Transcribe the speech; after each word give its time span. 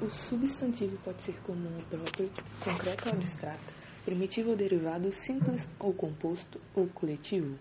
O 0.00 0.08
substantivo 0.08 0.96
pode 1.04 1.20
ser 1.22 1.34
comum 1.42 1.74
ou 1.76 1.98
próprio, 1.98 2.30
concreto 2.60 3.08
ou 3.08 3.14
abstrato, 3.14 3.74
primitivo 4.04 4.50
ou 4.50 4.56
derivado, 4.56 5.10
simples 5.10 5.66
ou 5.80 5.92
composto 5.92 6.60
ou 6.76 6.86
coletivo. 6.86 7.58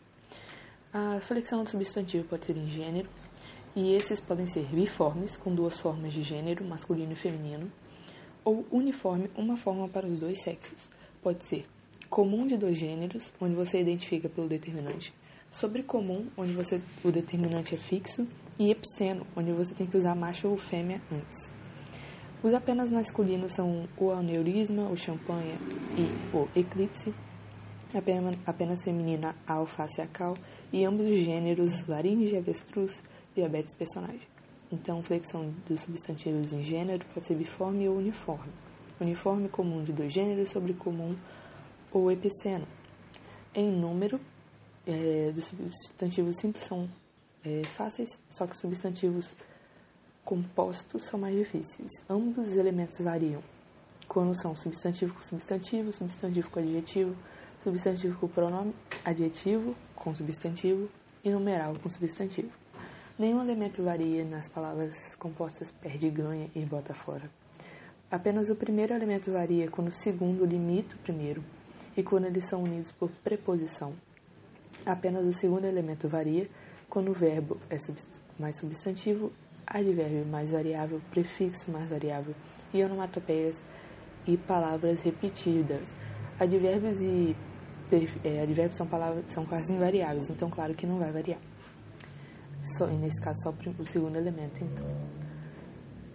A 0.93 1.19
flexão 1.19 1.63
do 1.63 1.69
substantivo 1.69 2.27
pode 2.27 2.45
ser 2.45 2.55
em 2.55 2.69
gênero, 2.69 3.09
e 3.75 3.95
esses 3.95 4.21
podem 4.21 4.45
ser 4.45 4.67
biformes, 4.67 5.35
com 5.35 5.53
duas 5.53 5.79
formas 5.79 6.13
de 6.13 6.21
gênero, 6.21 6.63
masculino 6.63 7.13
e 7.13 7.15
feminino, 7.15 7.71
ou 8.45 8.63
uniforme, 8.71 9.31
uma 9.35 9.57
forma 9.57 9.89
para 9.89 10.05
os 10.05 10.19
dois 10.19 10.39
sexos. 10.43 10.89
Pode 11.23 11.43
ser 11.43 11.65
comum 12.07 12.45
de 12.45 12.55
dois 12.55 12.77
gêneros, 12.77 13.33
onde 13.41 13.55
você 13.55 13.81
identifica 13.81 14.29
pelo 14.29 14.47
determinante, 14.47 15.11
sobrecomum, 15.49 16.27
onde 16.37 16.53
você, 16.53 16.79
o 17.03 17.11
determinante 17.11 17.73
é 17.73 17.77
fixo, 17.79 18.27
e 18.59 18.69
epiceno, 18.69 19.25
onde 19.35 19.51
você 19.53 19.73
tem 19.73 19.87
que 19.87 19.97
usar 19.97 20.13
macho 20.13 20.47
ou 20.47 20.55
fêmea 20.55 21.01
antes. 21.11 21.57
Os 22.43 22.53
apenas 22.53 22.91
masculinos 22.91 23.53
são 23.53 23.87
o 23.97 24.11
aneurisma, 24.11 24.87
o 24.89 24.95
champanhe 24.95 25.55
e 25.97 26.35
o 26.35 26.47
eclipse. 26.55 27.11
Apenas 28.45 28.83
feminina, 28.83 29.35
a 29.47 29.53
alface 29.53 29.99
e 29.99 30.03
a 30.03 30.07
cal. 30.07 30.35
E 30.71 30.85
ambos 30.85 31.07
os 31.07 31.17
gêneros, 31.17 31.87
laringe, 31.87 32.37
avestruz, 32.37 33.01
diabetes 33.35 33.73
personagem. 33.73 34.27
Então, 34.71 35.01
flexão 35.01 35.51
dos 35.67 35.81
substantivos 35.81 36.53
em 36.53 36.63
gênero 36.63 37.03
pode 37.13 37.25
ser 37.25 37.35
biforme 37.35 37.89
ou 37.89 37.97
uniforme. 37.97 38.53
Uniforme 38.99 39.49
comum 39.49 39.83
de 39.83 39.91
dois 39.91 40.13
gêneros 40.13 40.49
sobre 40.49 40.73
comum 40.73 41.15
ou 41.91 42.11
epiceno. 42.11 42.67
Em 43.55 43.71
número, 43.71 44.19
é, 44.85 45.31
dos 45.31 45.45
substantivos 45.45 46.37
simples 46.37 46.65
são 46.65 46.87
é, 47.43 47.63
fáceis, 47.63 48.19
só 48.29 48.45
que 48.45 48.55
substantivos 48.55 49.27
compostos 50.27 51.05
são 51.05 51.17
mais 51.17 51.33
difíceis. 51.33 51.89
Ambos 52.09 52.49
os 52.49 52.57
elementos 52.57 52.97
variam 52.99 53.41
quando 54.09 54.37
são 54.37 54.53
substantivo 54.53 55.13
com 55.13 55.21
substantivo, 55.21 55.93
substantivo 55.93 56.49
com 56.49 56.59
adjetivo, 56.59 57.15
substantivo 57.63 58.19
com 58.19 58.27
pronome, 58.27 58.75
adjetivo 59.05 59.73
com 59.95 60.13
substantivo 60.13 60.89
e 61.23 61.29
numeral 61.29 61.75
com 61.81 61.87
substantivo. 61.87 62.51
Nenhum 63.17 63.41
elemento 63.41 63.81
varia 63.81 64.25
nas 64.25 64.49
palavras 64.49 65.15
compostas 65.15 65.71
perde, 65.71 66.09
ganha 66.09 66.49
e 66.53 66.65
bota 66.65 66.93
fora. 66.93 67.31
Apenas 68.11 68.49
o 68.49 68.55
primeiro 68.55 68.93
elemento 68.93 69.31
varia 69.31 69.71
quando 69.71 69.87
o 69.87 69.93
segundo 69.93 70.43
limita 70.43 70.97
o 70.97 70.99
primeiro 70.99 71.41
e 71.95 72.03
quando 72.03 72.25
eles 72.25 72.43
são 72.49 72.63
unidos 72.63 72.91
por 72.91 73.09
preposição. 73.23 73.93
Apenas 74.85 75.23
o 75.23 75.31
segundo 75.31 75.63
elemento 75.63 76.09
varia 76.09 76.49
quando 76.89 77.11
o 77.11 77.13
verbo 77.13 77.57
é 77.69 77.77
mais 78.37 78.57
substantivo 78.57 79.31
advérbio 79.67 80.25
mais 80.25 80.51
variável, 80.51 81.01
prefixo 81.11 81.69
mais 81.69 81.89
variável 81.89 82.33
e 82.73 82.83
onomatopeias 82.83 83.61
e 84.25 84.37
palavras 84.37 85.01
repetidas. 85.01 85.93
Advérbios 86.39 87.01
e 87.01 87.35
é, 88.23 88.41
advérbios 88.41 88.75
são 88.75 88.87
palavras 88.87 89.25
são 89.31 89.45
quase 89.45 89.71
invariáveis, 89.73 90.29
então 90.29 90.49
claro 90.49 90.73
que 90.73 90.85
não 90.85 90.97
vai 90.99 91.11
variar. 91.11 91.39
Só, 92.77 92.87
nesse 92.87 93.21
caso 93.21 93.41
só 93.43 93.53
o 93.79 93.85
segundo 93.85 94.17
elemento, 94.17 94.63
então. 94.63 94.87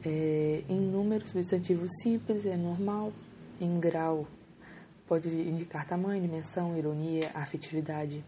É, 0.05 0.65
em 0.69 0.81
número, 0.81 1.27
substantivo 1.27 1.87
simples 2.03 2.45
é 2.45 2.57
normal. 2.57 3.13
Em 3.61 3.79
grau, 3.79 4.27
pode 5.07 5.29
indicar 5.29 5.87
tamanho, 5.87 6.21
dimensão, 6.21 6.77
ironia, 6.77 7.31
afetividade. 7.35 8.25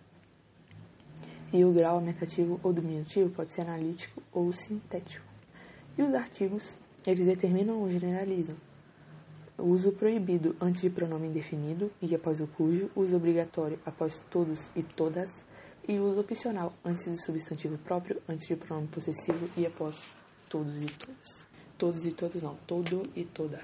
E 1.54 1.64
o 1.64 1.72
grau 1.72 1.94
aumentativo 1.94 2.58
ou 2.64 2.72
diminutivo 2.72 3.30
pode 3.30 3.52
ser 3.52 3.60
analítico 3.60 4.20
ou 4.32 4.52
sintético. 4.52 5.24
E 5.96 6.02
os 6.02 6.12
artigos, 6.12 6.76
eles 7.06 7.24
determinam 7.24 7.80
ou 7.80 7.88
generalizam. 7.88 8.56
O 9.56 9.68
uso 9.68 9.92
proibido 9.92 10.56
antes 10.60 10.80
de 10.80 10.90
pronome 10.90 11.28
indefinido 11.28 11.92
e 12.02 12.12
após 12.12 12.40
o 12.40 12.48
cujo, 12.48 12.90
uso 12.96 13.14
obrigatório 13.14 13.78
após 13.86 14.20
todos 14.28 14.68
e 14.74 14.82
todas, 14.82 15.30
e 15.86 15.96
uso 15.96 16.18
opcional 16.18 16.72
antes 16.84 17.04
de 17.04 17.22
substantivo 17.22 17.78
próprio, 17.78 18.20
antes 18.28 18.48
de 18.48 18.56
pronome 18.56 18.88
possessivo 18.88 19.48
e 19.56 19.64
após 19.64 20.04
todos 20.48 20.76
e 20.80 20.86
todas. 20.86 21.46
Todos 21.78 22.04
e 22.04 22.10
todas 22.10 22.42
não, 22.42 22.56
todo 22.66 23.08
e 23.14 23.24
toda. 23.24 23.60